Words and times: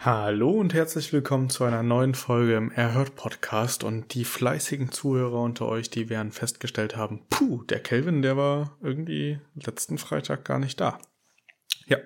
Hallo 0.00 0.52
und 0.52 0.74
herzlich 0.74 1.12
willkommen 1.12 1.50
zu 1.50 1.64
einer 1.64 1.82
neuen 1.82 2.14
Folge 2.14 2.54
im 2.54 2.70
Erhört 2.70 3.16
Podcast 3.16 3.82
und 3.82 4.14
die 4.14 4.24
fleißigen 4.24 4.92
Zuhörer 4.92 5.40
unter 5.40 5.66
euch, 5.66 5.90
die 5.90 6.08
werden 6.08 6.30
festgestellt 6.30 6.96
haben, 6.96 7.22
puh, 7.28 7.64
der 7.64 7.80
Kelvin, 7.80 8.22
der 8.22 8.36
war 8.36 8.76
irgendwie 8.80 9.40
letzten 9.56 9.98
Freitag 9.98 10.44
gar 10.44 10.60
nicht 10.60 10.80
da. 10.80 11.00
Ja, 11.86 11.98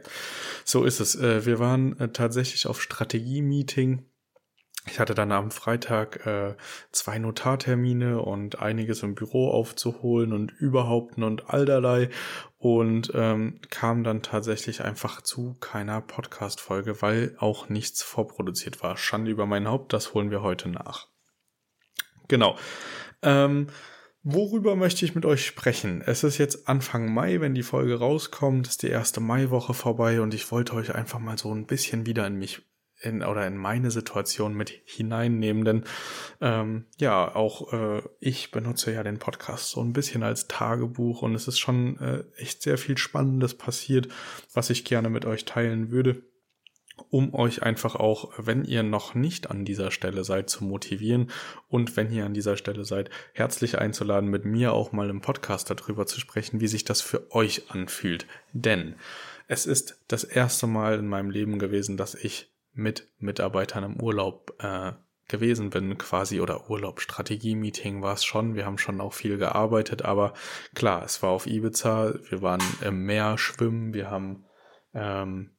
so 0.65 0.85
ist 0.85 1.01
es. 1.01 1.17
Äh, 1.17 1.45
wir 1.45 1.59
waren 1.59 2.01
äh, 2.01 2.09
tatsächlich 2.09 2.67
auf 2.67 2.81
Strategie-Meeting 2.81 4.07
ich 4.87 4.99
hatte 4.99 5.15
dann 5.15 5.31
am 5.31 5.53
Freitag 5.53 6.27
äh, 6.27 6.57
zwei 6.91 7.19
Notartermine 7.19 8.21
und 8.21 8.59
einiges 8.59 9.03
im 9.05 9.15
Büro 9.15 9.51
aufzuholen 9.51 10.33
und 10.33 10.51
überhaupt 10.51 11.19
und 11.19 11.51
allerlei 11.51 12.11
und 12.59 13.13
ähm, 13.15 13.61
kam 13.71 14.03
dann 14.03 14.23
tatsächlich 14.23 14.83
einfach 14.83 15.21
zu 15.21 15.57
keiner 15.61 16.01
Podcast-Folge, 16.01 17.01
weil 17.01 17.37
auch 17.39 17.69
nichts 17.69 18.03
vorproduziert 18.03 18.83
war. 18.83 18.97
Schande 18.97 19.31
über 19.31 19.47
mein 19.47 19.69
Haupt, 19.69 19.93
das 19.93 20.15
holen 20.15 20.33
wir 20.33 20.43
heute 20.43 20.69
nach. 20.69 21.09
Genau. 22.27 22.57
Ähm, 23.23 23.69
Worüber 24.25 24.77
möchte 24.77 25.05
ich 25.05 25.17
mit 25.17 25.27
euch 25.27 25.45
sprechen? 25.45 26.01
Es 26.01 26.23
ist 26.23 26.39
jetzt 26.39 26.69
Anfang 26.69 27.13
Mai, 27.13 27.41
wenn 27.41 27.57
die 27.57 27.65
Folge 27.65 27.99
rauskommt, 27.99 28.69
ist 28.69 28.85
die 28.85 28.89
erste 28.89 29.19
Maiwoche 29.19 29.75
vorbei 29.75 30.21
und 30.21 30.33
ich 30.33 30.53
wollte 30.53 30.75
euch 30.75 30.95
einfach 30.95 31.19
mal 31.19 31.37
so 31.37 31.53
ein 31.53 31.67
bisschen 31.67 32.07
wieder 32.07 32.25
in 32.29 32.37
mich 32.37 32.63
in 33.02 33.23
oder 33.23 33.46
in 33.46 33.57
meine 33.57 33.90
Situation 33.90 34.55
mit 34.55 34.70
hineinnehmen, 34.85 35.64
denn 35.64 35.85
ähm, 36.40 36.86
ja, 36.98 37.35
auch 37.35 37.73
äh, 37.73 38.02
ich 38.20 38.51
benutze 38.51 38.92
ja 38.92 39.02
den 39.02 39.18
Podcast 39.18 39.70
so 39.70 39.80
ein 39.83 39.92
bisschen 39.92 40.23
als 40.23 40.48
Tagebuch 40.48 41.23
und 41.23 41.35
es 41.35 41.48
ist 41.48 41.58
schon 41.58 41.98
äh, 41.98 42.24
echt 42.36 42.62
sehr 42.62 42.79
viel 42.79 42.98
Spannendes 42.98 43.55
passiert, 43.55 44.08
was 44.52 44.70
ich 44.70 44.85
gerne 44.85 45.11
mit 45.11 45.24
euch 45.24 45.45
teilen 45.45 45.91
würde 45.91 46.23
um 47.11 47.35
euch 47.35 47.62
einfach 47.62 47.96
auch, 47.96 48.33
wenn 48.36 48.64
ihr 48.64 48.83
noch 48.83 49.14
nicht 49.14 49.51
an 49.51 49.64
dieser 49.64 49.91
Stelle 49.91 50.24
seid, 50.24 50.51
zu 50.51 50.64
motivieren 50.64 51.30
und 51.68 51.96
wenn 51.96 52.11
ihr 52.12 52.24
an 52.24 52.35
dieser 52.35 52.57
Stelle 52.57 52.85
seid, 52.85 53.11
herzlich 53.33 53.79
einzuladen, 53.79 54.30
mit 54.30 54.45
mir 54.45 54.73
auch 54.73 54.92
mal 54.92 55.11
im 55.11 55.20
Podcast 55.20 55.70
darüber 55.70 56.07
zu 56.07 56.20
sprechen, 56.20 56.61
wie 56.61 56.68
sich 56.68 56.85
das 56.85 57.01
für 57.01 57.30
euch 57.33 57.70
anfühlt. 57.70 58.27
Denn 58.52 58.95
es 59.48 59.67
ist 59.67 60.02
das 60.08 60.24
erste 60.24 60.67
Mal 60.67 60.98
in 60.98 61.08
meinem 61.08 61.30
Leben 61.30 61.58
gewesen, 61.58 61.96
dass 61.96 62.14
ich 62.14 62.52
mit 62.75 63.09
Mitarbeitern 63.19 63.85
im 63.85 64.01
Urlaub 64.01 64.55
äh, 64.59 64.93
gewesen 65.29 65.71
bin, 65.71 65.97
quasi, 65.99 66.41
oder 66.41 66.69
Urlaub, 66.71 67.01
Strategie-Meeting 67.01 68.03
war 68.03 68.15
es 68.15 68.25
schon. 68.25 68.55
Wir 68.55 68.67
haben 68.67 68.79
schon 68.79 69.01
auch 69.01 69.15
viel 69.15 69.39
gearbeitet, 69.39 70.03
aber 70.03 70.35
klar, 70.75 71.05
es 71.05 71.23
war 71.23 71.31
auf 71.31 71.47
Ibiza, 71.47 72.15
wir 72.29 72.43
waren 72.43 72.63
im 72.83 73.05
Meer 73.05 73.39
schwimmen, 73.39 73.95
wir 73.95 74.11
haben 74.11 74.45
ähm, 74.95 75.51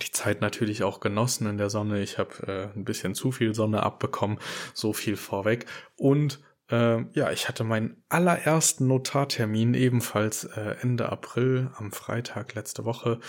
die 0.00 0.12
Zeit 0.12 0.40
natürlich 0.40 0.84
auch 0.84 1.00
genossen 1.00 1.46
in 1.46 1.58
der 1.58 1.70
Sonne. 1.70 2.00
Ich 2.00 2.18
habe 2.18 2.46
äh, 2.46 2.78
ein 2.78 2.84
bisschen 2.84 3.14
zu 3.14 3.32
viel 3.32 3.54
Sonne 3.54 3.82
abbekommen, 3.82 4.38
so 4.72 4.92
viel 4.92 5.16
vorweg. 5.16 5.66
Und 5.96 6.40
äh, 6.70 7.02
ja, 7.12 7.30
ich 7.30 7.48
hatte 7.48 7.64
meinen 7.64 8.02
allerersten 8.08 8.86
Notartermin 8.86 9.74
ebenfalls 9.74 10.44
äh, 10.44 10.76
Ende 10.80 11.10
April 11.10 11.70
am 11.76 11.92
Freitag 11.92 12.54
letzte 12.54 12.84
Woche. 12.84 13.20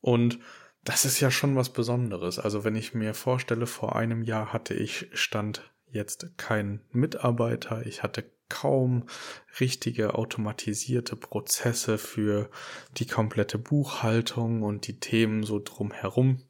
Und 0.00 0.38
das 0.86 1.04
ist 1.04 1.18
ja 1.20 1.30
schon 1.32 1.56
was 1.56 1.70
Besonderes. 1.70 2.38
Also 2.38 2.64
wenn 2.64 2.76
ich 2.76 2.94
mir 2.94 3.12
vorstelle, 3.12 3.66
vor 3.66 3.96
einem 3.96 4.22
Jahr 4.22 4.52
hatte 4.52 4.72
ich 4.72 5.08
Stand 5.12 5.68
jetzt 5.90 6.38
keinen 6.38 6.80
Mitarbeiter, 6.92 7.84
ich 7.86 8.02
hatte 8.04 8.24
kaum 8.48 9.08
richtige 9.58 10.14
automatisierte 10.14 11.16
Prozesse 11.16 11.98
für 11.98 12.48
die 12.96 13.06
komplette 13.06 13.58
Buchhaltung 13.58 14.62
und 14.62 14.86
die 14.86 15.00
Themen 15.00 15.42
so 15.42 15.58
drumherum. 15.58 16.42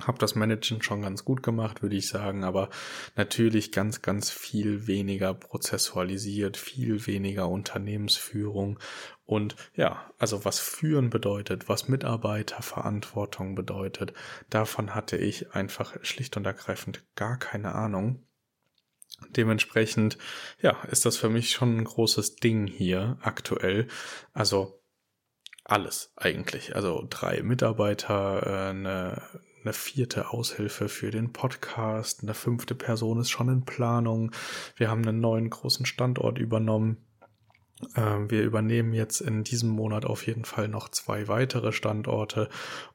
Hab 0.00 0.18
das 0.18 0.34
Managen 0.34 0.80
schon 0.80 1.02
ganz 1.02 1.24
gut 1.24 1.42
gemacht, 1.42 1.82
würde 1.82 1.96
ich 1.96 2.08
sagen, 2.08 2.44
aber 2.44 2.70
natürlich 3.16 3.72
ganz, 3.72 4.00
ganz 4.00 4.30
viel 4.30 4.86
weniger 4.86 5.34
prozessualisiert, 5.34 6.56
viel 6.56 7.06
weniger 7.06 7.48
Unternehmensführung 7.48 8.78
und 9.28 9.56
ja, 9.74 10.10
also 10.16 10.46
was 10.46 10.58
führen 10.58 11.10
bedeutet, 11.10 11.68
was 11.68 11.86
Mitarbeiterverantwortung 11.86 13.54
bedeutet, 13.54 14.14
davon 14.48 14.94
hatte 14.94 15.18
ich 15.18 15.52
einfach 15.52 16.02
schlicht 16.02 16.38
und 16.38 16.46
ergreifend 16.46 17.04
gar 17.14 17.38
keine 17.38 17.74
Ahnung. 17.74 18.24
Dementsprechend, 19.36 20.16
ja, 20.62 20.82
ist 20.84 21.04
das 21.04 21.18
für 21.18 21.28
mich 21.28 21.50
schon 21.50 21.76
ein 21.76 21.84
großes 21.84 22.36
Ding 22.36 22.66
hier 22.66 23.18
aktuell. 23.20 23.88
Also 24.32 24.80
alles 25.62 26.10
eigentlich. 26.16 26.74
Also 26.74 27.06
drei 27.10 27.42
Mitarbeiter, 27.42 28.46
äh, 28.46 28.70
eine, 28.70 29.22
eine 29.62 29.74
vierte 29.74 30.30
Aushilfe 30.30 30.88
für 30.88 31.10
den 31.10 31.34
Podcast, 31.34 32.22
eine 32.22 32.32
fünfte 32.32 32.74
Person 32.74 33.20
ist 33.20 33.28
schon 33.28 33.50
in 33.50 33.66
Planung. 33.66 34.32
Wir 34.76 34.88
haben 34.88 35.06
einen 35.06 35.20
neuen 35.20 35.50
großen 35.50 35.84
Standort 35.84 36.38
übernommen. 36.38 37.04
Ähm, 37.96 38.30
wir 38.30 38.42
übernehmen 38.42 38.92
jetzt 38.92 39.20
in 39.20 39.44
diesem 39.44 39.70
Monat 39.70 40.04
auf 40.04 40.26
jeden 40.26 40.44
Fall 40.44 40.68
noch 40.68 40.88
zwei 40.88 41.28
weitere 41.28 41.72
Standorte. 41.72 42.48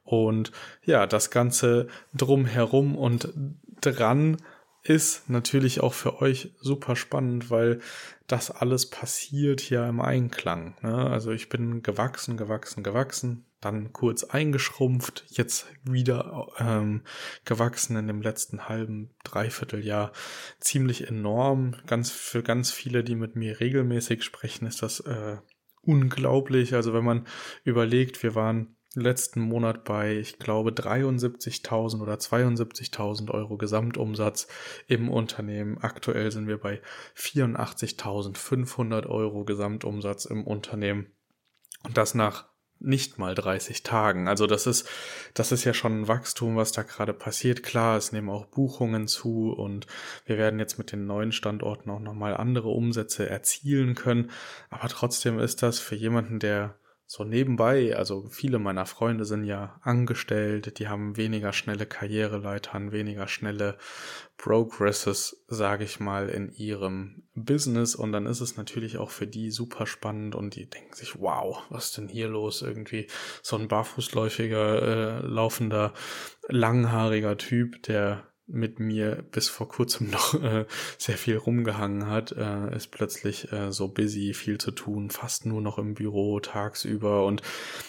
Und 0.04 0.52
ja, 0.84 1.06
das 1.06 1.30
Ganze 1.30 1.88
drumherum 2.14 2.96
und 2.96 3.32
dran 3.80 4.38
ist 4.84 5.30
natürlich 5.30 5.80
auch 5.80 5.94
für 5.94 6.20
euch 6.20 6.52
super 6.60 6.94
spannend, 6.94 7.50
weil 7.50 7.80
das 8.26 8.50
alles 8.50 8.88
passiert 8.90 9.68
ja 9.70 9.88
im 9.88 10.00
Einklang. 10.00 10.76
Ne? 10.82 10.94
Also 10.94 11.32
ich 11.32 11.48
bin 11.48 11.82
gewachsen, 11.82 12.36
gewachsen, 12.36 12.82
gewachsen, 12.82 13.46
dann 13.62 13.94
kurz 13.94 14.24
eingeschrumpft, 14.24 15.24
jetzt 15.30 15.66
wieder 15.84 16.48
ähm, 16.58 17.02
gewachsen 17.46 17.96
in 17.96 18.06
dem 18.06 18.20
letzten 18.20 18.68
halben, 18.68 19.10
dreiviertel 19.24 19.82
Ziemlich 20.60 21.08
enorm. 21.08 21.76
Ganz 21.86 22.10
für 22.10 22.42
ganz 22.42 22.70
viele, 22.70 23.02
die 23.02 23.14
mit 23.14 23.36
mir 23.36 23.60
regelmäßig 23.60 24.22
sprechen, 24.22 24.66
ist 24.66 24.82
das 24.82 25.00
äh, 25.00 25.38
unglaublich. 25.80 26.74
Also 26.74 26.92
wenn 26.92 27.04
man 27.04 27.26
überlegt, 27.64 28.22
wir 28.22 28.34
waren 28.34 28.76
letzten 28.94 29.40
Monat 29.40 29.84
bei, 29.84 30.16
ich 30.16 30.38
glaube, 30.38 30.70
73.000 30.70 32.00
oder 32.00 32.14
72.000 32.14 33.30
Euro 33.30 33.56
Gesamtumsatz 33.56 34.46
im 34.86 35.08
Unternehmen. 35.08 35.78
Aktuell 35.80 36.30
sind 36.30 36.46
wir 36.46 36.58
bei 36.58 36.80
84.500 37.16 39.06
Euro 39.06 39.44
Gesamtumsatz 39.44 40.24
im 40.24 40.44
Unternehmen. 40.46 41.06
Und 41.84 41.96
das 41.96 42.14
nach 42.14 42.46
nicht 42.80 43.18
mal 43.18 43.34
30 43.34 43.82
Tagen. 43.82 44.28
Also 44.28 44.46
das 44.46 44.66
ist, 44.66 44.88
das 45.32 45.52
ist 45.52 45.64
ja 45.64 45.74
schon 45.74 46.02
ein 46.02 46.08
Wachstum, 46.08 46.56
was 46.56 46.72
da 46.72 46.82
gerade 46.82 47.14
passiert. 47.14 47.62
Klar, 47.62 47.96
es 47.96 48.12
nehmen 48.12 48.28
auch 48.28 48.46
Buchungen 48.46 49.08
zu 49.08 49.52
und 49.52 49.86
wir 50.26 50.38
werden 50.38 50.58
jetzt 50.58 50.78
mit 50.78 50.92
den 50.92 51.06
neuen 51.06 51.32
Standorten 51.32 51.90
auch 51.90 52.00
nochmal 52.00 52.36
andere 52.36 52.68
Umsätze 52.68 53.28
erzielen 53.28 53.94
können. 53.94 54.30
Aber 54.70 54.88
trotzdem 54.88 55.38
ist 55.38 55.62
das 55.62 55.78
für 55.78 55.94
jemanden, 55.94 56.38
der 56.38 56.78
so 57.06 57.22
nebenbei, 57.22 57.94
also 57.96 58.28
viele 58.30 58.58
meiner 58.58 58.86
Freunde 58.86 59.26
sind 59.26 59.44
ja 59.44 59.78
angestellt, 59.82 60.78
die 60.78 60.88
haben 60.88 61.16
weniger 61.16 61.52
schnelle 61.52 61.84
Karriereleitern, 61.84 62.92
weniger 62.92 63.28
schnelle 63.28 63.76
Progresses, 64.38 65.44
sage 65.46 65.84
ich 65.84 66.00
mal, 66.00 66.28
in 66.30 66.50
ihrem 66.50 67.24
Business 67.34 67.94
und 67.94 68.12
dann 68.12 68.26
ist 68.26 68.40
es 68.40 68.56
natürlich 68.56 68.96
auch 68.96 69.10
für 69.10 69.26
die 69.26 69.50
super 69.50 69.86
spannend 69.86 70.34
und 70.34 70.56
die 70.56 70.68
denken 70.68 70.94
sich, 70.94 71.20
wow, 71.20 71.62
was 71.68 71.86
ist 71.86 71.98
denn 71.98 72.08
hier 72.08 72.28
los? 72.28 72.62
Irgendwie 72.62 73.06
so 73.42 73.56
ein 73.56 73.68
barfußläufiger, 73.68 75.20
äh, 75.22 75.26
laufender, 75.26 75.92
langhaariger 76.48 77.36
Typ, 77.36 77.82
der 77.82 78.33
mit 78.46 78.78
mir 78.78 79.24
bis 79.30 79.48
vor 79.48 79.68
kurzem 79.68 80.10
noch 80.10 80.34
äh, 80.42 80.66
sehr 80.98 81.16
viel 81.16 81.36
rumgehangen 81.36 82.08
hat, 82.08 82.32
äh, 82.32 82.74
ist 82.76 82.90
plötzlich 82.90 83.50
äh, 83.52 83.72
so 83.72 83.88
busy, 83.88 84.34
viel 84.34 84.58
zu 84.58 84.70
tun, 84.70 85.10
fast 85.10 85.46
nur 85.46 85.60
noch 85.60 85.78
im 85.78 85.94
Büro 85.94 86.40
tagsüber 86.40 87.24
und 87.24 87.42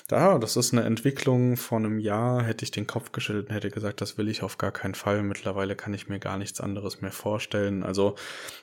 da, 0.07 0.37
das 0.37 0.55
ist 0.55 0.73
eine 0.73 0.83
Entwicklung 0.83 1.57
von 1.57 1.85
einem 1.85 1.99
Jahr, 1.99 2.43
hätte 2.43 2.63
ich 2.63 2.71
den 2.71 2.87
Kopf 2.87 3.11
geschüttelt 3.11 3.49
und 3.49 3.55
hätte 3.55 3.69
gesagt, 3.69 4.01
das 4.01 4.17
will 4.17 4.29
ich 4.29 4.43
auf 4.43 4.57
gar 4.57 4.71
keinen 4.71 4.95
Fall. 4.95 5.23
Mittlerweile 5.23 5.75
kann 5.75 5.93
ich 5.93 6.07
mir 6.07 6.19
gar 6.19 6.37
nichts 6.37 6.61
anderes 6.61 7.01
mehr 7.01 7.11
vorstellen. 7.11 7.83
Also 7.83 8.15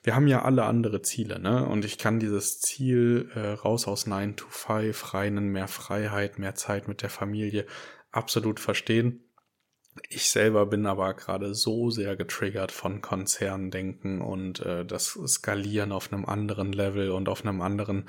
wir 0.03 0.15
haben 0.15 0.29
ja 0.29 0.43
alle 0.43 0.65
andere 0.65 1.03
Ziele, 1.03 1.39
ne? 1.39 1.67
Und 1.67 1.85
ich 1.85 1.99
kann 1.99 2.21
dieses 2.21 2.61
Ziel 2.61 3.31
äh, 3.35 3.49
raus 3.53 3.89
aus 3.89 4.07
9 4.07 4.37
to 4.37 4.47
5, 4.49 5.15
reinen, 5.15 5.49
mehr 5.49 5.69
Freiheit, 5.69 6.39
mehr 6.39 6.55
Zeit 6.55 6.89
mit 6.89 7.03
der 7.03 7.11
Familie 7.11 7.67
absolut 8.13 8.61
verstehen 8.61 9.25
ich 10.09 10.31
selber 10.31 10.67
bin 10.67 10.87
aber 10.87 11.13
gerade 11.15 11.55
so 11.55 11.91
sehr 11.91 12.17
getriggert 12.17 12.73
von 12.73 13.03
Konzerndenken 13.03 14.23
und 14.23 14.61
äh, 14.61 14.87
das 14.87 15.19
Skalieren 15.27 15.93
auf 15.93 16.13
einem 16.13 16.25
anderen 16.25 16.73
Level 16.73 17.11
und 17.11 17.29
auf 17.29 17.45
einem 17.45 17.61
anderen, 17.61 18.09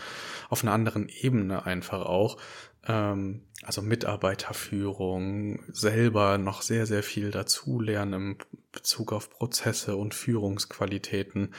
auf 0.50 0.63
einer 0.63 0.71
anderen 0.71 1.09
Ebene 1.09 1.65
einfach 1.65 2.06
auch. 2.06 2.38
Ähm, 2.85 3.44
also 3.63 3.81
Mitarbeiterführung, 3.81 5.63
selber 5.71 6.38
noch 6.38 6.62
sehr, 6.62 6.85
sehr 6.85 7.03
viel 7.03 7.31
dazulernen 7.31 8.13
im 8.13 8.38
Bezug 8.71 9.12
auf 9.12 9.29
Prozesse 9.29 9.97
und 9.97 10.13
Führungsqualitäten. 10.13 11.53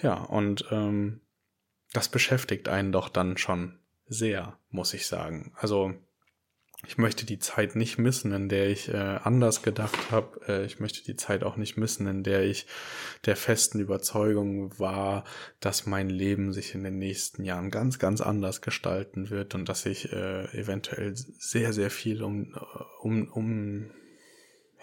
Ja, 0.00 0.14
und 0.14 0.66
ähm, 0.70 1.20
das 1.92 2.08
beschäftigt 2.08 2.68
einen 2.68 2.92
doch 2.92 3.08
dann 3.08 3.36
schon 3.36 3.78
sehr, 4.06 4.58
muss 4.70 4.94
ich 4.94 5.06
sagen. 5.06 5.52
Also 5.56 5.94
ich 6.88 6.98
möchte 6.98 7.26
die 7.26 7.38
Zeit 7.38 7.76
nicht 7.76 7.98
missen, 7.98 8.32
in 8.32 8.48
der 8.48 8.68
ich 8.68 8.88
äh, 8.88 8.96
anders 8.96 9.62
gedacht 9.62 10.10
habe. 10.10 10.40
Äh, 10.48 10.66
ich 10.66 10.80
möchte 10.80 11.02
die 11.04 11.16
Zeit 11.16 11.42
auch 11.42 11.56
nicht 11.56 11.76
missen, 11.76 12.06
in 12.06 12.22
der 12.22 12.44
ich 12.44 12.66
der 13.24 13.36
festen 13.36 13.80
Überzeugung 13.80 14.78
war, 14.78 15.24
dass 15.60 15.86
mein 15.86 16.08
Leben 16.08 16.52
sich 16.52 16.74
in 16.74 16.84
den 16.84 16.98
nächsten 16.98 17.44
Jahren 17.44 17.70
ganz, 17.70 17.98
ganz 17.98 18.20
anders 18.20 18.60
gestalten 18.60 19.30
wird 19.30 19.54
und 19.54 19.68
dass 19.68 19.86
ich 19.86 20.12
äh, 20.12 20.44
eventuell 20.58 21.14
sehr, 21.16 21.72
sehr 21.72 21.90
viel 21.90 22.22
um, 22.22 22.54
um, 23.00 23.28
um 23.28 23.90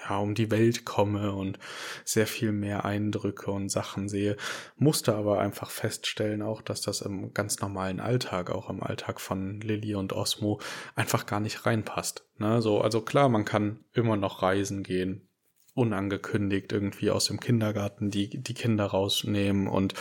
ja, 0.07 0.17
um 0.17 0.35
die 0.35 0.51
Welt 0.51 0.85
komme 0.85 1.33
und 1.33 1.59
sehr 2.03 2.27
viel 2.27 2.51
mehr 2.51 2.85
Eindrücke 2.85 3.51
und 3.51 3.69
Sachen 3.69 4.09
sehe, 4.09 4.37
musste 4.77 5.15
aber 5.15 5.39
einfach 5.39 5.69
feststellen 5.69 6.41
auch, 6.41 6.61
dass 6.61 6.81
das 6.81 7.01
im 7.01 7.33
ganz 7.33 7.59
normalen 7.61 7.99
Alltag, 7.99 8.49
auch 8.49 8.69
im 8.69 8.83
Alltag 8.83 9.21
von 9.21 9.61
Lilly 9.61 9.95
und 9.95 10.13
Osmo, 10.13 10.59
einfach 10.95 11.25
gar 11.25 11.39
nicht 11.39 11.65
reinpasst. 11.65 12.25
Ne? 12.37 12.61
So, 12.61 12.81
also 12.81 13.01
klar, 13.01 13.29
man 13.29 13.45
kann 13.45 13.83
immer 13.93 14.17
noch 14.17 14.41
reisen 14.41 14.83
gehen, 14.83 15.27
unangekündigt 15.73 16.71
irgendwie 16.71 17.09
aus 17.09 17.25
dem 17.25 17.39
Kindergarten 17.39 18.11
die, 18.11 18.29
die 18.29 18.53
Kinder 18.53 18.85
rausnehmen 18.85 19.67
und 19.67 19.93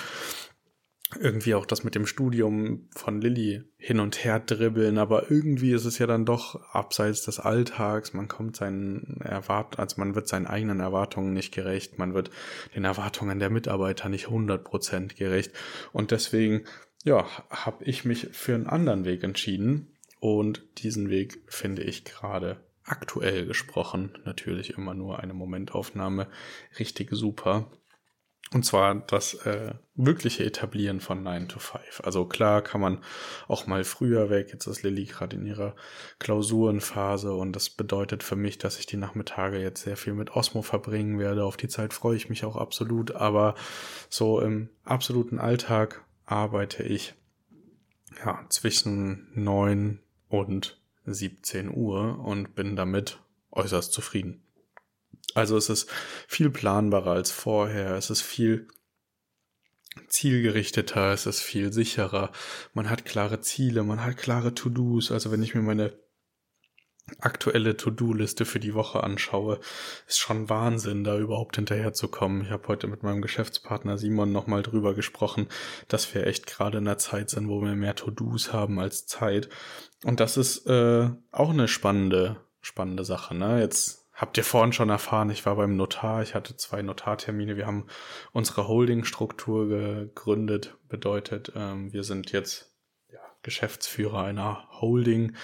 irgendwie 1.21 1.55
auch 1.55 1.67
das 1.67 1.85
mit 1.85 1.95
dem 1.95 2.07
Studium 2.07 2.89
von 2.95 3.21
Lilly 3.21 3.65
hin 3.77 4.01
und 4.01 4.25
her 4.25 4.41
dribbeln, 4.41 4.99
aber 4.99 5.31
irgendwie 5.31 5.73
ist 5.73 5.85
es 5.85 5.99
ja 5.99 6.07
dann 6.07 6.25
doch 6.25 6.63
abseits 6.73 7.23
des 7.23 7.41
Alltags, 7.41 8.13
man 8.13 8.29
kommt 8.29 8.57
seinen 8.57 9.21
Erwart 9.21 9.79
also 9.79 9.97
man 9.99 10.15
wird 10.15 10.29
seinen 10.29 10.47
eigenen 10.47 10.81
Erwartungen 10.81 11.33
nicht 11.33 11.53
gerecht, 11.53 11.99
man 11.99 12.15
wird 12.15 12.31
den 12.75 12.85
Erwartungen 12.85 13.39
der 13.39 13.51
Mitarbeiter 13.51 14.09
nicht 14.09 14.27
100% 14.27 15.17
gerecht. 15.17 15.53
Und 15.93 16.11
deswegen, 16.11 16.65
ja, 17.05 17.27
habe 17.51 17.85
ich 17.85 18.05
mich 18.05 18.29
für 18.33 18.55
einen 18.55 18.67
anderen 18.67 19.05
Weg 19.05 19.25
entschieden. 19.25 19.89
Und 20.21 20.63
diesen 20.79 21.11
Weg 21.11 21.43
finde 21.49 21.83
ich 21.83 22.05
gerade 22.05 22.61
aktuell 22.85 23.47
gesprochen, 23.47 24.19
natürlich 24.25 24.77
immer 24.77 24.95
nur 24.95 25.19
eine 25.19 25.35
Momentaufnahme, 25.35 26.29
richtig 26.79 27.09
super 27.11 27.71
und 28.53 28.65
zwar 28.65 28.95
das 28.95 29.35
äh, 29.47 29.75
wirkliche 29.95 30.45
Etablieren 30.45 31.01
von 31.01 31.23
9 31.23 31.49
to 31.49 31.59
5. 31.59 32.03
Also 32.05 32.27
klar 32.27 32.63
kann 32.63 32.81
man 32.81 32.99
auch 33.49 33.67
mal 33.67 33.85
früher 33.85 34.31
weg. 34.31 34.51
Jetzt 34.53 34.67
ist 34.67 34.83
Lilly 34.83 35.05
gerade 35.05 35.37
in 35.37 35.47
ihrer 35.47 35.75
Klausurenphase 36.19 37.33
und 37.35 37.55
das 37.55 37.71
bedeutet 37.71 38.23
für 38.23 38.37
mich, 38.37 38.59
dass 38.59 38.79
ich 38.79 38.87
die 38.87 38.97
Nachmittage 38.97 39.59
jetzt 39.59 39.83
sehr 39.83 39.97
viel 39.97 40.15
mit 40.15 40.37
Osmo 40.37 40.63
verbringen 40.63 41.19
werde. 41.19 41.45
Auf 41.45 41.57
die 41.57 41.69
Zeit 41.69 41.95
freue 41.95 42.17
ich 42.17 42.29
mich 42.29 42.45
auch 42.45 42.57
absolut. 42.57 43.15
Aber 43.15 43.55
so 44.09 44.41
im 44.41 44.69
absoluten 44.85 45.39
Alltag 45.39 46.05
arbeite 46.27 46.83
ich 46.83 47.15
ja 48.25 48.45
zwischen 48.49 49.29
9 49.35 50.01
und 50.29 50.81
17 51.05 51.75
Uhr 51.75 52.19
und 52.19 52.55
bin 52.55 52.77
damit 52.77 53.19
äußerst 53.51 53.93
zufrieden. 53.93 54.43
Also 55.35 55.57
es 55.57 55.69
ist 55.69 55.91
viel 56.29 56.51
planbarer 56.51 57.13
als 57.13 57.31
vorher, 57.31 57.95
es 57.97 58.11
ist 58.11 58.23
viel 58.23 58.69
zielgerichteter, 60.09 61.13
es 61.13 61.27
ist 61.27 61.41
viel 61.41 61.73
sicherer, 61.73 62.33
man 62.73 62.89
hat 62.89 63.05
klare 63.05 63.41
Ziele, 63.41 63.83
man 63.83 64.05
hat 64.05 64.17
klare 64.17 64.55
To-Dos. 64.55 65.11
Also 65.13 65.31
wenn 65.31 65.43
ich 65.43 65.55
mir 65.55 65.63
meine 65.63 65.93
aktuelle 67.19 67.77
To-Do-Liste 67.77 68.45
für 68.45 68.61
die 68.61 68.75
Woche 68.75 69.03
anschaue, 69.03 69.61
ist 70.07 70.19
schon 70.19 70.49
Wahnsinn, 70.49 71.05
da 71.05 71.19
überhaupt 71.19 71.57
hinterherzukommen. 71.57 72.43
Ich 72.43 72.51
habe 72.51 72.69
heute 72.69 72.87
mit 72.87 73.03
meinem 73.03 73.23
Geschäftspartner 73.23 73.99
Simon 73.99 74.33
nochmal 74.33 74.63
drüber 74.63 74.95
gesprochen, 74.95 75.49
dass 75.89 76.15
wir 76.15 76.27
echt 76.27 76.47
gerade 76.47 76.79
in 76.79 76.87
einer 76.87 76.99
Zeit 76.99 77.31
sind, 77.31 77.49
wo 77.49 77.61
wir 77.61 77.75
mehr 77.75 77.97
To-Dos 77.97 78.53
haben 78.53 78.79
als 78.79 79.07
Zeit. 79.07 79.49
Und 80.05 80.21
das 80.21 80.37
ist 80.37 80.67
äh, 80.67 81.11
auch 81.33 81.51
eine 81.51 81.69
spannende, 81.69 82.41
spannende 82.61 83.05
Sache. 83.05 83.35
Ne? 83.35 83.61
Jetzt 83.61 84.02
Habt 84.23 84.39
ihr 84.39 84.45
vorhin 84.45 84.73
schon 84.73 84.89
erfahren, 84.89 85.31
ich 85.31 85.45
war 85.47 85.57
beim 85.57 85.75
Notar, 85.75 86.23
ich 86.23 86.37
hatte 86.37 86.57
zwei 86.57 86.81
Notartermine, 86.81 87.57
wir 87.57 87.67
haben 87.67 87.89
unsere 88.31 88.69
Holdingstruktur 88.69 89.67
gegründet, 89.67 90.77
bedeutet, 90.89 91.51
ähm, 91.57 91.93
wir 91.93 92.05
sind 92.05 92.31
jetzt 92.31 92.73
ja, 93.13 93.19
Geschäftsführer 93.43 94.23
einer 94.23 94.69
Holding. 94.81 95.35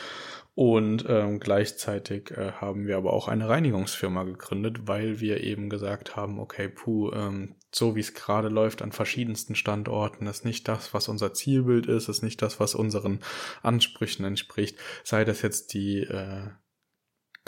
Und 0.54 1.04
ähm, 1.08 1.40
gleichzeitig 1.40 2.30
äh, 2.30 2.52
haben 2.52 2.86
wir 2.86 2.96
aber 2.96 3.14
auch 3.14 3.26
eine 3.26 3.48
Reinigungsfirma 3.48 4.22
gegründet, 4.22 4.86
weil 4.86 5.18
wir 5.18 5.42
eben 5.42 5.70
gesagt 5.70 6.14
haben, 6.14 6.38
okay, 6.38 6.68
puh, 6.68 7.10
ähm, 7.10 7.56
so 7.74 7.96
wie 7.96 8.00
es 8.00 8.14
gerade 8.14 8.48
läuft 8.48 8.80
an 8.80 8.92
verschiedensten 8.92 9.56
Standorten, 9.56 10.28
ist 10.28 10.44
nicht 10.44 10.68
das, 10.68 10.94
was 10.94 11.08
unser 11.08 11.34
Zielbild 11.34 11.86
ist, 11.86 12.08
ist 12.08 12.22
nicht 12.22 12.42
das, 12.42 12.60
was 12.60 12.76
unseren 12.76 13.18
Ansprüchen 13.60 14.24
entspricht, 14.24 14.78
sei 15.02 15.24
das 15.24 15.42
jetzt 15.42 15.74
die 15.74 16.02
äh, 16.02 16.50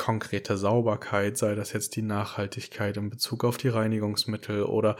konkrete 0.00 0.56
Sauberkeit, 0.56 1.36
sei 1.36 1.54
das 1.54 1.74
jetzt 1.74 1.94
die 1.94 2.00
Nachhaltigkeit 2.00 2.96
in 2.96 3.10
Bezug 3.10 3.44
auf 3.44 3.58
die 3.58 3.68
Reinigungsmittel 3.68 4.62
oder 4.62 4.96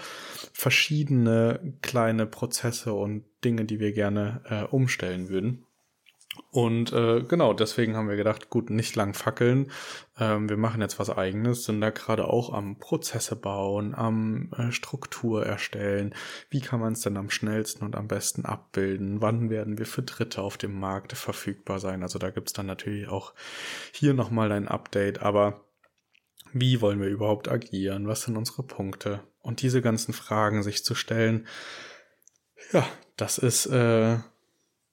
verschiedene 0.53 1.79
kleine 1.81 2.27
Prozesse 2.27 2.93
und 2.93 3.25
Dinge, 3.43 3.65
die 3.65 3.81
wir 3.81 3.93
gerne 3.93 4.43
äh, 4.45 4.65
umstellen 4.65 5.31
würden. 5.31 5.65
Und 6.53 6.93
äh, 6.93 7.23
genau, 7.23 7.55
deswegen 7.55 7.97
haben 7.97 8.09
wir 8.09 8.17
gedacht, 8.17 8.51
gut, 8.51 8.71
nicht 8.71 8.95
lang 8.95 9.15
fackeln. 9.15 9.71
Ähm, 10.19 10.49
wir 10.49 10.57
machen 10.57 10.81
jetzt 10.81 10.99
was 10.99 11.11
eigenes, 11.11 11.65
sind 11.65 11.81
da 11.81 11.91
gerade 11.91 12.29
auch 12.29 12.53
am 12.53 12.79
Prozesse 12.79 13.35
bauen, 13.35 13.95
am 13.95 14.53
äh, 14.57 14.71
Struktur 14.71 15.45
erstellen. 15.45 16.15
Wie 16.49 16.61
kann 16.61 16.81
man 16.81 16.93
es 16.93 17.01
denn 17.01 17.17
am 17.17 17.31
schnellsten 17.31 17.85
und 17.85 17.97
am 17.97 18.07
besten 18.07 18.45
abbilden? 18.45 19.21
Wann 19.21 19.51
werden 19.51 19.79
wir 19.79 19.87
für 19.87 20.03
Dritte 20.03 20.43
auf 20.43 20.57
dem 20.57 20.79
Markt 20.79 21.13
verfügbar 21.13 21.81
sein? 21.81 22.03
Also 22.03 22.19
da 22.19 22.31
gibt's 22.31 22.53
dann 22.53 22.67
natürlich 22.67 23.09
auch 23.09 23.35
hier 23.93 24.15
nochmal 24.15 24.53
ein 24.53 24.69
Update, 24.69 25.23
aber 25.23 25.65
wie 26.53 26.81
wollen 26.81 27.01
wir 27.01 27.09
überhaupt 27.09 27.49
agieren? 27.49 28.09
Was 28.09 28.23
sind 28.23 28.37
unsere 28.37 28.63
Punkte? 28.63 29.21
Und 29.41 29.63
diese 29.63 29.83
ganzen 29.83 30.13
Fragen 30.13 30.63
sich 30.63 30.85
zu 30.85 30.95
stellen, 30.95 31.47
ja, 32.73 32.87
das 33.17 33.39
ist 33.39 33.67
äh, 33.67 34.19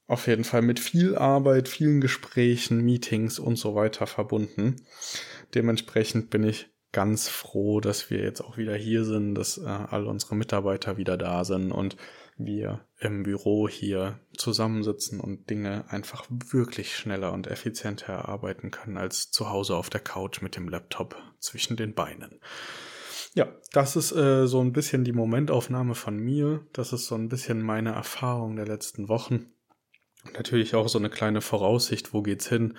auf 0.07 0.27
jeden 0.27 0.43
Fall 0.43 0.61
mit 0.61 0.79
viel 0.79 1.15
Arbeit, 1.15 1.67
vielen 1.67 2.01
Gesprächen, 2.01 2.83
Meetings 2.83 3.39
und 3.39 3.57
so 3.57 3.75
weiter 3.75 4.07
verbunden. 4.07 4.77
Dementsprechend 5.53 6.29
bin 6.29 6.43
ich 6.43 6.69
ganz 6.93 7.27
froh, 7.27 7.81
dass 7.81 8.09
wir 8.09 8.19
jetzt 8.19 8.41
auch 8.41 8.57
wieder 8.57 8.75
hier 8.75 9.03
sind, 9.03 9.35
dass 9.35 9.57
äh, 9.57 9.65
all 9.65 10.07
unsere 10.07 10.35
Mitarbeiter 10.35 10.97
wieder 10.97 11.17
da 11.17 11.43
sind 11.43 11.71
und 11.71 11.97
wir 12.37 12.85
im 12.99 13.23
Büro 13.23 13.67
hier 13.67 14.19
zusammensitzen 14.35 15.19
und 15.19 15.49
Dinge 15.49 15.85
einfach 15.89 16.25
wirklich 16.29 16.95
schneller 16.95 17.33
und 17.33 17.47
effizienter 17.47 18.13
erarbeiten 18.13 18.71
können 18.71 18.97
als 18.97 19.31
zu 19.31 19.49
Hause 19.49 19.75
auf 19.75 19.89
der 19.89 20.01
Couch 20.01 20.41
mit 20.41 20.55
dem 20.55 20.69
Laptop 20.69 21.15
zwischen 21.39 21.75
den 21.75 21.93
Beinen. 21.93 22.39
Ja, 23.33 23.47
das 23.73 23.95
ist 23.95 24.13
äh, 24.13 24.47
so 24.47 24.61
ein 24.61 24.71
bisschen 24.71 25.03
die 25.03 25.13
Momentaufnahme 25.13 25.93
von 25.93 26.17
mir. 26.17 26.65
Das 26.73 26.93
ist 26.93 27.05
so 27.07 27.15
ein 27.15 27.27
bisschen 27.27 27.61
meine 27.61 27.91
Erfahrung 27.91 28.55
der 28.55 28.65
letzten 28.65 29.09
Wochen. 29.09 29.51
Und 30.25 30.33
natürlich 30.33 30.75
auch 30.75 30.89
so 30.89 31.00
eine 31.00 31.09
kleine 31.09 31.41
Voraussicht, 31.41 32.13
wo 32.13 32.21
geht's 32.21 32.47
hin? 32.47 32.77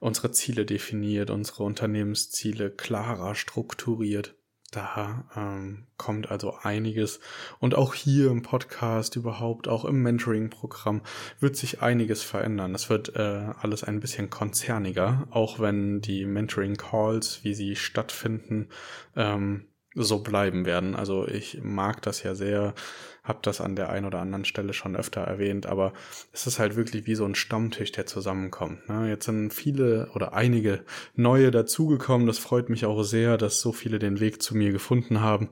Unsere 0.00 0.30
Ziele 0.30 0.66
definiert, 0.66 1.30
unsere 1.30 1.62
Unternehmensziele 1.62 2.70
klarer 2.70 3.34
strukturiert. 3.34 4.34
Da 4.72 5.26
ähm, 5.36 5.84
kommt 5.98 6.30
also 6.30 6.54
einiges. 6.62 7.20
Und 7.60 7.74
auch 7.74 7.92
hier 7.92 8.30
im 8.30 8.40
Podcast 8.40 9.16
überhaupt, 9.16 9.68
auch 9.68 9.84
im 9.84 10.02
Mentoring-Programm 10.02 11.02
wird 11.38 11.56
sich 11.56 11.82
einiges 11.82 12.22
verändern. 12.22 12.74
Es 12.74 12.88
wird 12.88 13.14
äh, 13.14 13.50
alles 13.60 13.84
ein 13.84 14.00
bisschen 14.00 14.30
konzerniger, 14.30 15.28
auch 15.30 15.60
wenn 15.60 16.00
die 16.00 16.24
Mentoring-Calls, 16.24 17.40
wie 17.44 17.52
sie 17.52 17.76
stattfinden, 17.76 18.70
ähm, 19.14 19.66
so 19.94 20.18
bleiben 20.20 20.64
werden. 20.64 20.94
Also 20.94 21.26
ich 21.26 21.60
mag 21.62 22.02
das 22.02 22.22
ja 22.22 22.34
sehr, 22.34 22.74
habe 23.22 23.40
das 23.42 23.60
an 23.60 23.76
der 23.76 23.90
einen 23.90 24.06
oder 24.06 24.20
anderen 24.20 24.44
Stelle 24.44 24.72
schon 24.72 24.96
öfter 24.96 25.20
erwähnt, 25.20 25.66
aber 25.66 25.92
es 26.32 26.46
ist 26.46 26.58
halt 26.58 26.76
wirklich 26.76 27.06
wie 27.06 27.14
so 27.14 27.24
ein 27.24 27.34
Stammtisch, 27.34 27.92
der 27.92 28.06
zusammenkommt. 28.06 28.88
Ne? 28.88 29.08
Jetzt 29.08 29.26
sind 29.26 29.52
viele 29.52 30.10
oder 30.14 30.32
einige 30.32 30.84
neue 31.14 31.50
dazugekommen. 31.50 32.26
Das 32.26 32.38
freut 32.38 32.68
mich 32.68 32.86
auch 32.86 33.02
sehr, 33.02 33.36
dass 33.36 33.60
so 33.60 33.72
viele 33.72 33.98
den 33.98 34.20
Weg 34.20 34.42
zu 34.42 34.56
mir 34.56 34.72
gefunden 34.72 35.20
haben. 35.20 35.50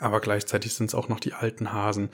Aber 0.00 0.20
gleichzeitig 0.20 0.74
sind 0.74 0.86
es 0.86 0.94
auch 0.94 1.08
noch 1.08 1.20
die 1.20 1.34
alten 1.34 1.72
Hasen, 1.72 2.08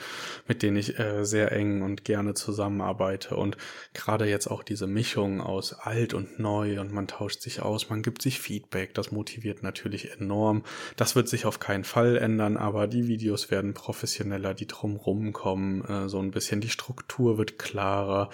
mit 0.46 0.62
denen 0.62 0.76
ich 0.76 0.98
äh, 0.98 1.24
sehr 1.24 1.52
eng 1.52 1.82
und 1.82 2.04
gerne 2.04 2.34
zusammenarbeite. 2.34 3.36
Und 3.36 3.56
gerade 3.94 4.26
jetzt 4.26 4.48
auch 4.48 4.62
diese 4.62 4.86
Mischung 4.86 5.40
aus 5.40 5.72
alt 5.72 6.12
und 6.12 6.38
neu 6.38 6.80
und 6.80 6.92
man 6.92 7.06
tauscht 7.06 7.40
sich 7.40 7.62
aus, 7.62 7.88
man 7.88 8.02
gibt 8.02 8.22
sich 8.22 8.40
Feedback, 8.40 8.94
das 8.94 9.12
motiviert 9.12 9.62
natürlich 9.62 10.12
enorm. 10.18 10.64
Das 10.96 11.14
wird 11.14 11.28
sich 11.28 11.46
auf 11.46 11.60
keinen 11.60 11.84
Fall 11.84 12.16
ändern, 12.16 12.56
aber 12.56 12.88
die 12.88 13.06
Videos 13.06 13.50
werden 13.50 13.72
professioneller, 13.72 14.52
die 14.52 14.66
drumrum 14.66 15.32
kommen, 15.32 15.84
äh, 15.84 16.08
so 16.08 16.18
ein 16.18 16.32
bisschen 16.32 16.60
die 16.60 16.70
Struktur 16.70 17.38
wird 17.38 17.58
klarer, 17.58 18.30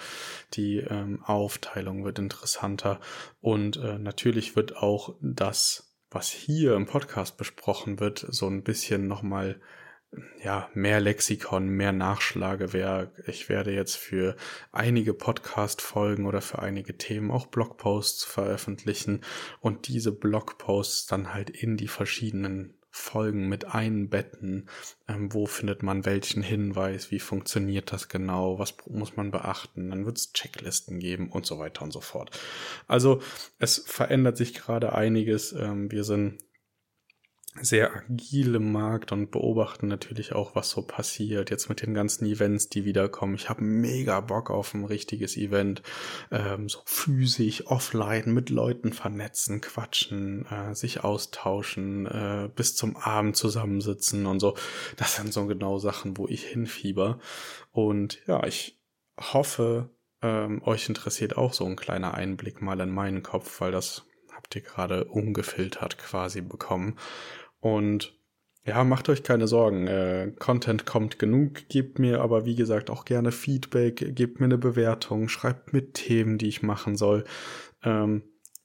die 0.53 0.79
ähm, 0.79 1.23
Aufteilung 1.23 2.03
wird 2.03 2.19
interessanter 2.19 2.99
und 3.41 3.77
äh, 3.77 3.99
natürlich 3.99 4.55
wird 4.55 4.77
auch 4.77 5.15
das 5.21 5.92
was 6.13 6.29
hier 6.29 6.75
im 6.75 6.85
Podcast 6.85 7.37
besprochen 7.37 7.99
wird, 7.99 8.25
so 8.29 8.47
ein 8.47 8.63
bisschen 8.63 9.07
nochmal 9.07 9.59
ja, 10.43 10.69
mehr 10.73 10.99
Lexikon, 10.99 11.69
mehr 11.69 11.91
Nachschlagewerk. 11.91 13.23
Ich 13.27 13.49
werde 13.49 13.73
jetzt 13.73 13.95
für 13.95 14.35
einige 14.71 15.13
Podcast-Folgen 15.13 16.25
oder 16.25 16.41
für 16.41 16.59
einige 16.59 16.97
Themen 16.97 17.31
auch 17.31 17.47
Blogposts 17.47 18.23
veröffentlichen 18.23 19.21
und 19.59 19.87
diese 19.87 20.11
Blogposts 20.11 21.07
dann 21.07 21.33
halt 21.33 21.49
in 21.49 21.77
die 21.77 21.87
verschiedenen 21.87 22.75
Folgen 22.95 23.49
mit 23.49 23.65
einbetten. 23.65 24.69
Ähm, 25.07 25.33
wo 25.33 25.47
findet 25.47 25.81
man 25.81 26.05
welchen 26.05 26.43
Hinweis? 26.43 27.09
Wie 27.09 27.19
funktioniert 27.19 27.91
das 27.91 28.07
genau? 28.07 28.59
Was 28.59 28.75
muss 28.87 29.15
man 29.15 29.31
beachten? 29.31 29.89
Dann 29.89 30.05
wird 30.05 30.19
es 30.19 30.31
Checklisten 30.31 30.99
geben 30.99 31.31
und 31.31 31.47
so 31.47 31.57
weiter 31.57 31.81
und 31.81 31.91
so 31.91 32.01
fort. 32.01 32.29
Also 32.87 33.19
es 33.57 33.79
verändert 33.79 34.37
sich 34.37 34.53
gerade 34.53 34.93
einiges. 34.93 35.53
Ähm, 35.53 35.91
wir 35.91 36.03
sind 36.03 36.37
sehr 37.61 37.95
agil 37.95 38.55
im 38.55 38.71
Markt 38.71 39.11
und 39.11 39.29
beobachten 39.29 39.87
natürlich 39.87 40.33
auch, 40.33 40.55
was 40.55 40.69
so 40.69 40.81
passiert. 40.81 41.49
Jetzt 41.49 41.69
mit 41.69 41.81
den 41.81 41.93
ganzen 41.93 42.25
Events, 42.25 42.69
die 42.69 42.83
wiederkommen. 42.83 43.35
Ich 43.35 43.49
habe 43.49 43.63
mega 43.63 44.19
Bock 44.21 44.49
auf 44.49 44.73
ein 44.73 44.85
richtiges 44.85 45.37
Event. 45.37 45.83
Ähm, 46.31 46.67
so 46.67 46.79
physisch, 46.85 47.67
offline, 47.67 48.33
mit 48.33 48.49
Leuten 48.49 48.91
vernetzen, 48.91 49.61
quatschen, 49.61 50.45
äh, 50.47 50.73
sich 50.73 51.03
austauschen, 51.03 52.07
äh, 52.07 52.49
bis 52.55 52.75
zum 52.75 52.97
Abend 52.97 53.35
zusammensitzen 53.35 54.25
und 54.25 54.39
so. 54.39 54.55
Das 54.97 55.15
sind 55.15 55.31
so 55.31 55.45
genau 55.45 55.77
Sachen, 55.77 56.17
wo 56.17 56.27
ich 56.27 56.43
hinfieber. 56.43 57.19
Und 57.71 58.19
ja, 58.25 58.43
ich 58.45 58.79
hoffe, 59.19 59.89
ähm, 60.23 60.61
euch 60.63 60.89
interessiert 60.89 61.37
auch 61.37 61.53
so 61.53 61.65
ein 61.65 61.75
kleiner 61.75 62.13
Einblick 62.15 62.61
mal 62.61 62.79
in 62.79 62.89
meinen 62.89 63.21
Kopf, 63.21 63.61
weil 63.61 63.71
das 63.71 64.05
habt 64.33 64.55
ihr 64.55 64.61
gerade 64.61 65.05
ungefiltert 65.05 65.97
quasi 65.97 66.41
bekommen. 66.41 66.97
Und 67.63 68.13
ja, 68.65 68.83
macht 68.83 69.07
euch 69.07 69.23
keine 69.23 69.47
Sorgen. 69.47 69.87
Äh, 69.87 70.33
Content 70.37 70.85
kommt 70.85 71.17
genug. 71.17 71.69
Gebt 71.69 71.97
mir 71.97 72.19
aber, 72.19 72.45
wie 72.45 72.55
gesagt, 72.55 72.89
auch 72.89 73.05
gerne 73.05 73.31
Feedback. 73.31 74.13
Gebt 74.13 74.41
mir 74.41 74.47
eine 74.47 74.57
Bewertung. 74.57 75.29
Schreibt 75.29 75.71
mir 75.71 75.93
Themen, 75.93 76.37
die 76.37 76.49
ich 76.49 76.61
machen 76.61 76.97
soll. 76.97 77.23
Ähm, 77.81 78.23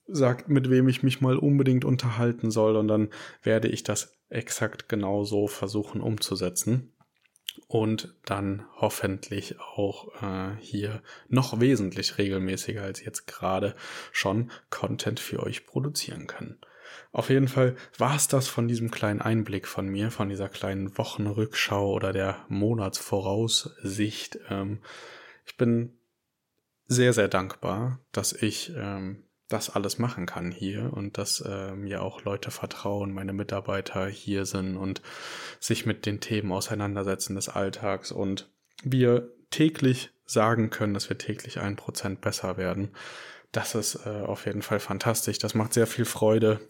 sagt, 0.09 0.49
mit 0.49 0.69
wem 0.69 0.89
ich 0.89 1.05
mich 1.05 1.21
mal 1.21 1.37
unbedingt 1.37 1.85
unterhalten 1.85 2.51
soll. 2.51 2.75
Und 2.75 2.89
dann 2.89 3.11
werde 3.45 3.69
ich 3.69 3.85
das 3.85 4.19
exakt 4.31 4.89
genauso 4.89 5.47
versuchen 5.47 6.01
umzusetzen. 6.01 6.93
Und 7.69 8.17
dann 8.25 8.65
hoffentlich 8.81 9.61
auch 9.61 10.09
äh, 10.21 10.57
hier 10.61 11.03
noch 11.29 11.61
wesentlich 11.61 12.19
regelmäßiger 12.19 12.83
als 12.83 13.05
jetzt 13.05 13.29
gerade 13.29 13.77
schon 14.11 14.51
Content 14.71 15.21
für 15.21 15.41
euch 15.41 15.67
produzieren 15.67 16.27
können. 16.27 16.59
Auf 17.13 17.31
jeden 17.31 17.49
Fall 17.49 17.77
war 17.97 18.15
es 18.15 18.29
das 18.29 18.49
von 18.49 18.69
diesem 18.69 18.91
kleinen 18.91 19.21
Einblick 19.21 19.67
von 19.67 19.89
mir, 19.89 20.11
von 20.11 20.29
dieser 20.29 20.49
kleinen 20.49 20.97
Wochenrückschau 20.99 21.93
oder 21.93 22.13
der 22.13 22.45
Monatsvoraussicht. 22.49 24.39
Ähm, 24.51 24.81
ich 25.47 25.57
bin 25.57 25.99
sehr, 26.87 27.13
sehr 27.13 27.29
dankbar, 27.29 28.01
dass 28.13 28.33
ich 28.33 28.73
ähm, 28.77 29.25
das 29.49 29.71
alles 29.71 29.99
machen 29.99 30.27
kann 30.27 30.51
hier 30.51 30.93
und 30.93 31.17
dass 31.17 31.43
mir 31.75 32.03
auch 32.03 32.23
Leute 32.25 32.51
vertrauen, 32.51 33.15
meine 33.15 33.33
Mitarbeiter 33.33 34.07
hier 34.07 34.45
sind 34.45 34.77
und 34.77 35.01
sich 35.59 35.87
mit 35.87 36.05
den 36.05 36.21
Themen 36.21 36.53
auseinandersetzen 36.53 37.35
des 37.35 37.49
Alltags 37.49 38.13
und 38.13 38.51
wir 38.83 39.33
täglich 39.51 40.11
sagen 40.27 40.71
können, 40.71 40.95
dass 40.95 41.09
wir 41.09 41.19
täglich 41.19 41.61
ein 41.61 41.77
Prozent 41.77 42.21
besser 42.21 42.57
werden. 42.57 42.91
Das 43.53 43.75
ist 43.75 44.07
äh, 44.07 44.11
auf 44.11 44.47
jeden 44.47 44.63
Fall 44.63 44.81
fantastisch. 44.81 45.39
Das 45.39 45.55
macht 45.55 45.73
sehr 45.73 45.87
viel 45.87 46.05
Freude 46.05 46.61
ähm, 46.61 46.69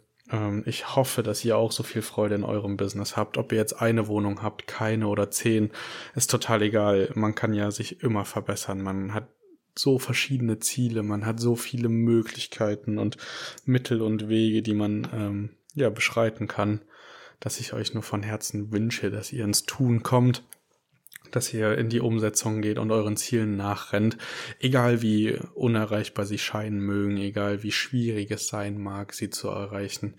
ich 0.67 0.95
hoffe, 0.95 1.23
dass 1.23 1.45
ihr 1.45 1.57
auch 1.57 1.73
so 1.73 1.83
viel 1.83 2.03
Freude 2.03 2.35
in 2.35 2.45
eurem 2.45 2.77
Business 2.77 3.17
habt. 3.17 3.39
Ob 3.39 3.53
ihr 3.53 3.59
jetzt 3.59 3.81
eine 3.81 4.09
Wohnung 4.09 4.43
habt, 4.43 4.67
keine 4.67 5.09
oder 5.09 5.31
zehn, 5.31 5.71
ist 6.15 6.31
total 6.31 6.63
egal. 6.63 7.11
Man 7.15 7.35
kann 7.35 7.55
ja 7.55 7.71
sich 7.71 8.03
immer 8.03 8.25
verbessern. 8.25 8.83
Man 8.83 9.15
hat 9.15 9.29
so 9.75 9.99
verschiedene 9.99 10.59
Ziele, 10.59 11.03
man 11.03 11.25
hat 11.25 11.41
so 11.41 11.57
viele 11.57 11.89
Möglichkeiten 11.89 12.99
und 12.99 13.17
Mittel 13.65 14.03
und 14.03 14.29
Wege, 14.29 14.61
die 14.61 14.75
man 14.75 15.09
ähm, 15.15 15.51
ja 15.75 15.89
beschreiten 15.89 16.49
kann, 16.49 16.83
dass 17.41 17.61
ich 17.61 17.73
euch 17.73 17.95
nur 17.95 18.03
von 18.03 18.23
Herzen 18.23 18.73
wünsche, 18.73 19.11
dass 19.11 19.33
ihr 19.33 19.45
ins 19.45 19.65
Tun 19.65 20.03
kommt 20.03 20.43
dass 21.31 21.53
ihr 21.53 21.77
in 21.79 21.89
die 21.89 22.01
Umsetzung 22.01 22.63
geht 22.63 22.79
und 22.79 22.91
euren 22.91 23.17
Zielen 23.17 23.57
nachrennt, 23.57 24.19
egal 24.61 25.03
wie 25.03 25.39
unerreichbar 25.55 26.25
sie 26.25 26.39
scheinen 26.39 26.81
mögen, 26.81 27.17
egal 27.17 27.63
wie 27.63 27.73
schwierig 27.73 28.31
es 28.31 28.49
sein 28.49 28.79
mag, 28.81 29.13
sie 29.13 29.31
zu 29.31 29.49
erreichen. 29.49 30.15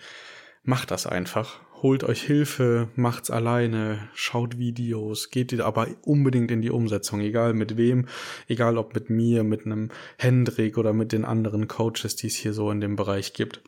Macht 0.64 0.92
das 0.92 1.08
einfach. 1.08 1.62
Holt 1.82 2.04
euch 2.04 2.22
Hilfe, 2.22 2.90
macht's 2.96 3.32
alleine, 3.32 4.10
schaut 4.14 4.58
Videos, 4.58 5.30
geht 5.30 5.58
aber 5.62 5.88
unbedingt 6.04 6.52
in 6.52 6.62
die 6.62 6.72
Umsetzung, 6.72 7.22
egal 7.22 7.54
mit 7.54 7.78
wem, 7.78 8.08
egal 8.50 8.78
ob 8.78 8.94
mit 8.94 9.10
mir, 9.10 9.46
mit 9.46 9.66
einem 9.66 9.90
Hendrik 10.18 10.78
oder 10.78 10.92
mit 10.92 11.14
den 11.14 11.24
anderen 11.24 11.70
Coaches, 11.70 12.18
die 12.18 12.28
es 12.28 12.36
hier 12.36 12.54
so 12.54 12.70
in 12.70 12.82
dem 12.82 12.98
Bereich 12.98 13.32
gibt. 13.32 13.62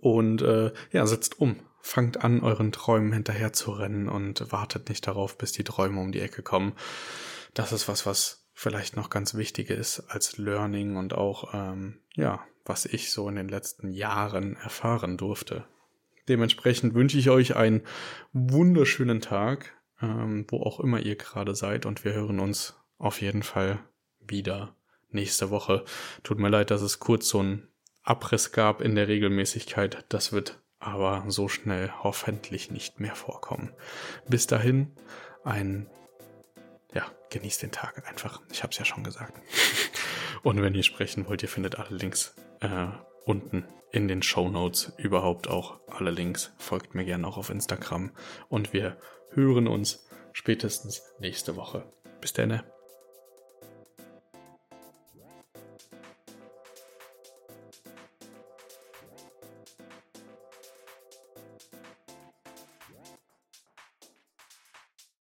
Und 0.00 0.40
äh, 0.40 0.72
ja, 0.92 1.06
setzt 1.06 1.38
um 1.38 1.56
fangt 1.82 2.24
an, 2.24 2.40
euren 2.40 2.72
Träumen 2.72 3.12
hinterher 3.12 3.52
zu 3.52 3.72
rennen 3.72 4.08
und 4.08 4.50
wartet 4.52 4.88
nicht 4.88 5.06
darauf, 5.06 5.36
bis 5.36 5.52
die 5.52 5.64
Träume 5.64 6.00
um 6.00 6.12
die 6.12 6.20
Ecke 6.20 6.42
kommen. 6.42 6.72
Das 7.54 7.72
ist 7.72 7.88
was, 7.88 8.06
was 8.06 8.46
vielleicht 8.54 8.96
noch 8.96 9.10
ganz 9.10 9.34
wichtig 9.34 9.68
ist 9.68 10.00
als 10.08 10.38
Learning 10.38 10.96
und 10.96 11.12
auch, 11.12 11.52
ähm, 11.52 11.98
ja, 12.14 12.40
was 12.64 12.86
ich 12.86 13.10
so 13.10 13.28
in 13.28 13.34
den 13.34 13.48
letzten 13.48 13.90
Jahren 13.90 14.56
erfahren 14.56 15.16
durfte. 15.16 15.64
Dementsprechend 16.28 16.94
wünsche 16.94 17.18
ich 17.18 17.28
euch 17.30 17.56
einen 17.56 17.82
wunderschönen 18.32 19.20
Tag, 19.20 19.72
ähm, 20.00 20.46
wo 20.48 20.62
auch 20.62 20.78
immer 20.78 21.00
ihr 21.00 21.16
gerade 21.16 21.56
seid 21.56 21.84
und 21.84 22.04
wir 22.04 22.12
hören 22.12 22.38
uns 22.38 22.76
auf 22.98 23.20
jeden 23.20 23.42
Fall 23.42 23.80
wieder 24.20 24.76
nächste 25.10 25.50
Woche. 25.50 25.84
Tut 26.22 26.38
mir 26.38 26.48
leid, 26.48 26.70
dass 26.70 26.82
es 26.82 27.00
kurz 27.00 27.28
so 27.28 27.40
einen 27.40 27.68
Abriss 28.02 28.52
gab 28.52 28.80
in 28.80 28.94
der 28.94 29.08
Regelmäßigkeit. 29.08 30.04
Das 30.08 30.32
wird 30.32 30.61
aber 30.82 31.24
so 31.28 31.48
schnell 31.48 31.90
hoffentlich 32.02 32.70
nicht 32.70 33.00
mehr 33.00 33.14
vorkommen. 33.14 33.72
Bis 34.28 34.46
dahin, 34.46 34.94
ein, 35.44 35.88
ja, 36.92 37.04
genießt 37.30 37.62
den 37.62 37.72
Tag 37.72 38.08
einfach. 38.08 38.40
Ich 38.50 38.62
habe 38.62 38.72
es 38.72 38.78
ja 38.78 38.84
schon 38.84 39.04
gesagt. 39.04 39.40
Und 40.42 40.60
wenn 40.60 40.74
ihr 40.74 40.82
sprechen 40.82 41.26
wollt, 41.28 41.42
ihr 41.42 41.48
findet 41.48 41.78
alle 41.78 41.96
Links 41.96 42.34
äh, 42.60 42.88
unten 43.24 43.64
in 43.92 44.08
den 44.08 44.22
Show 44.22 44.48
Notes. 44.48 44.92
Überhaupt 44.96 45.48
auch 45.48 45.80
alle 45.88 46.10
Links. 46.10 46.52
Folgt 46.58 46.94
mir 46.94 47.04
gerne 47.04 47.26
auch 47.26 47.36
auf 47.36 47.50
Instagram. 47.50 48.10
Und 48.48 48.72
wir 48.72 48.96
hören 49.30 49.68
uns 49.68 50.08
spätestens 50.32 51.02
nächste 51.20 51.56
Woche. 51.56 51.84
Bis 52.20 52.32
dann. 52.32 52.62